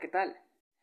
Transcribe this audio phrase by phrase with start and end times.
[0.00, 0.40] ¿qué tal?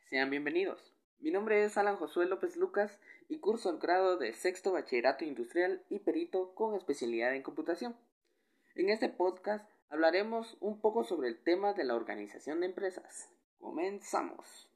[0.09, 0.93] Sean bienvenidos.
[1.19, 2.99] Mi nombre es Alan Josué López Lucas
[3.29, 7.95] y curso el grado de sexto bachillerato industrial y perito con especialidad en computación.
[8.75, 13.29] En este podcast hablaremos un poco sobre el tema de la organización de empresas.
[13.57, 14.69] Comenzamos.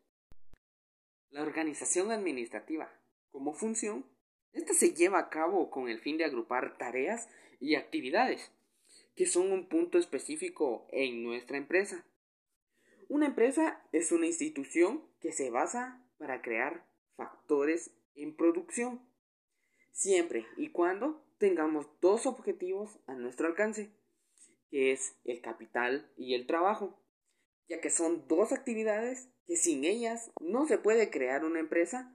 [1.32, 2.90] La organización administrativa,
[3.32, 4.06] como función,
[4.54, 7.28] esta se lleva a cabo con el fin de agrupar tareas
[7.60, 8.54] y actividades
[9.18, 12.06] que son un punto específico en nuestra empresa.
[13.10, 16.86] Una empresa es una institución que se basa para crear
[17.18, 19.01] factores en producción,
[19.92, 23.89] siempre y cuando tengamos dos objetivos a nuestro alcance,
[24.70, 27.00] que es el capital y el trabajo,
[27.68, 32.14] ya que son dos actividades que sin ellas no se puede crear una empresa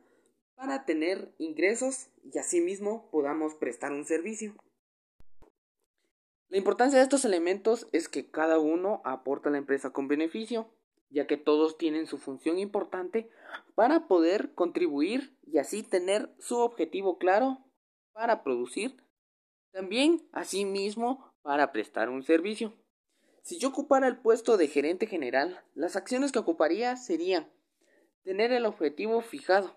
[0.54, 4.54] para tener ingresos y asimismo podamos prestar un servicio.
[6.48, 10.70] La importancia de estos elementos es que cada uno aporta a la empresa con beneficio,
[11.14, 13.30] ya que todos tienen su función importante
[13.74, 17.64] para poder contribuir y así tener su objetivo claro
[18.12, 18.96] para producir,
[19.70, 22.74] también asimismo para prestar un servicio.
[23.42, 27.52] Si yo ocupara el puesto de gerente general, las acciones que ocuparía serían
[28.22, 29.76] tener el objetivo fijado,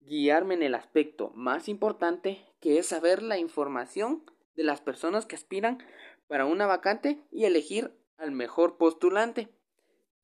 [0.00, 4.24] guiarme en el aspecto más importante que es saber la información
[4.54, 5.78] de las personas que aspiran
[6.26, 9.48] para una vacante y elegir al mejor postulante.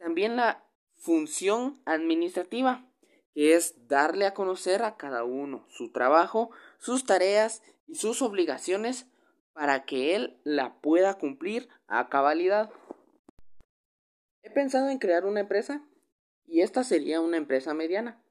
[0.01, 0.65] También la
[0.97, 2.91] función administrativa,
[3.35, 9.07] que es darle a conocer a cada uno su trabajo, sus tareas y sus obligaciones
[9.53, 12.71] para que él la pueda cumplir a cabalidad.
[14.43, 15.85] He pensado en crear una empresa
[16.47, 18.25] y esta sería una empresa mediana,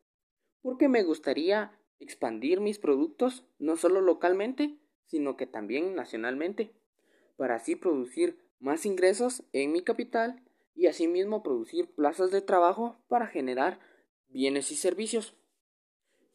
[0.63, 6.73] porque me gustaría expandir mis productos no solo localmente, sino que también nacionalmente,
[7.37, 10.43] para así producir más ingresos en mi capital
[10.75, 13.79] y asimismo producir plazas de trabajo para generar
[14.27, 15.35] bienes y servicios.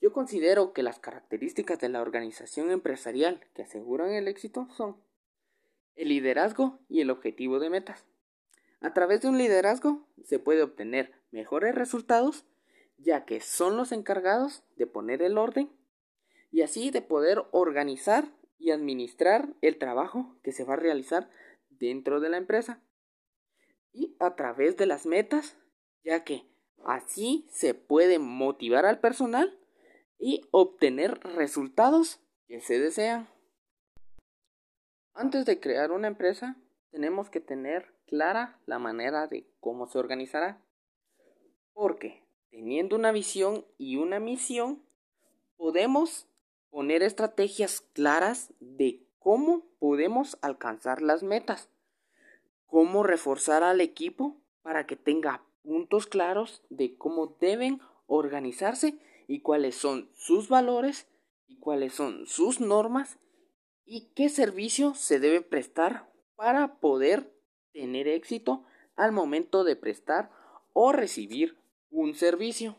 [0.00, 4.96] Yo considero que las características de la organización empresarial que aseguran el éxito son
[5.96, 8.04] el liderazgo y el objetivo de metas.
[8.80, 12.44] A través de un liderazgo se puede obtener mejores resultados
[12.98, 15.70] ya que son los encargados de poner el orden
[16.50, 18.28] y así de poder organizar
[18.58, 21.28] y administrar el trabajo que se va a realizar
[21.70, 22.80] dentro de la empresa
[23.94, 25.56] y a través de las metas,
[26.02, 26.44] ya que
[26.84, 29.58] así se puede motivar al personal
[30.18, 33.28] y obtener resultados que se desean.
[35.14, 36.56] Antes de crear una empresa,
[36.90, 40.60] tenemos que tener clara la manera de cómo se organizará.
[41.72, 44.82] Porque teniendo una visión y una misión,
[45.56, 46.28] podemos
[46.70, 51.70] poner estrategias claras de cómo podemos alcanzar las metas,
[52.66, 59.74] cómo reforzar al equipo para que tenga puntos claros de cómo deben organizarse y cuáles
[59.74, 61.08] son sus valores
[61.46, 63.18] y cuáles son sus normas
[63.84, 67.32] y qué servicio se debe prestar para poder
[67.72, 68.64] tener éxito
[68.96, 70.30] al momento de prestar
[70.72, 71.58] o recibir
[71.90, 72.76] un servicio.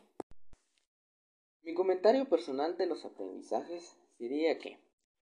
[1.62, 4.78] Mi comentario personal de los aprendizajes sería que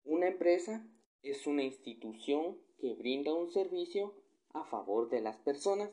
[0.03, 0.85] una empresa
[1.21, 4.13] es una institución que brinda un servicio
[4.53, 5.91] a favor de las personas,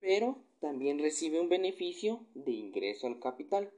[0.00, 3.72] pero también recibe un beneficio de ingreso al capital.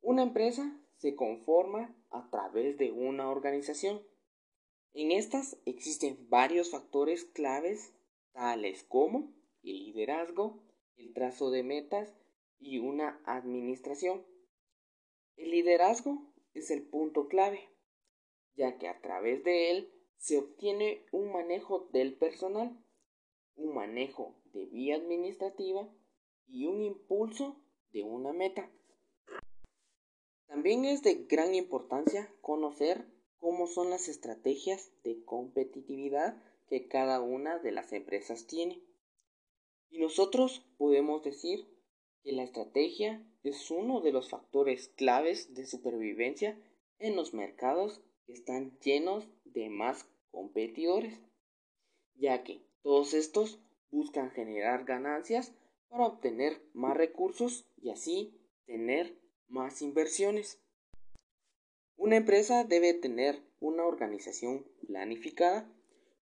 [0.00, 4.02] Una empresa se conforma a través de una organización.
[4.94, 7.92] En estas existen varios factores claves
[8.32, 9.32] tales como
[9.62, 10.62] el liderazgo,
[10.96, 12.14] el trazo de metas
[12.58, 14.24] y una administración.
[15.36, 17.68] El liderazgo es el punto clave,
[18.56, 22.76] ya que a través de él se obtiene un manejo del personal,
[23.56, 25.88] un manejo de vía administrativa
[26.46, 27.56] y un impulso
[27.92, 28.70] de una meta.
[30.46, 33.06] También es de gran importancia conocer
[33.38, 38.82] cómo son las estrategias de competitividad que cada una de las empresas tiene.
[39.90, 41.66] Y nosotros podemos decir
[42.22, 46.60] que la estrategia es uno de los factores claves de supervivencia
[46.98, 51.20] en los mercados que están llenos de más competidores,
[52.14, 53.60] ya que todos estos
[53.90, 55.52] buscan generar ganancias
[55.88, 60.60] para obtener más recursos y así tener más inversiones.
[61.96, 65.72] Una empresa debe tener una organización planificada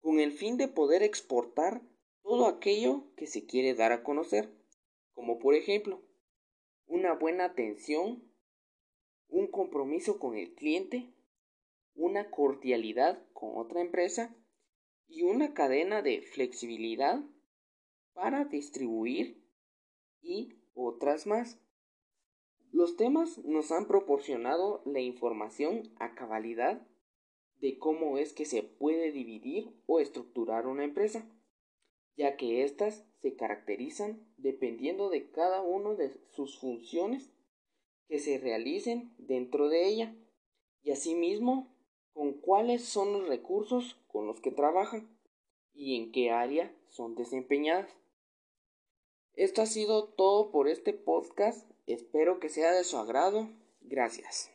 [0.00, 1.82] con el fin de poder exportar
[2.22, 4.58] todo aquello que se quiere dar a conocer
[5.18, 6.00] como por ejemplo
[6.86, 8.22] una buena atención,
[9.28, 11.12] un compromiso con el cliente,
[11.98, 14.34] una cordialidad con otra empresa
[15.08, 17.20] y una cadena de flexibilidad
[18.12, 19.44] para distribuir
[20.22, 21.60] y otras más.
[22.70, 26.86] Los temas nos han proporcionado la información a cabalidad
[27.56, 31.28] de cómo es que se puede dividir o estructurar una empresa,
[32.16, 37.32] ya que éstas se caracterizan dependiendo de cada una de sus funciones
[38.06, 40.16] que se realicen dentro de ella
[40.82, 41.77] y asimismo
[42.18, 45.08] con cuáles son los recursos con los que trabajan
[45.72, 47.88] y en qué área son desempeñadas.
[49.34, 51.70] Esto ha sido todo por este podcast.
[51.86, 53.48] Espero que sea de su agrado.
[53.82, 54.46] Gracias.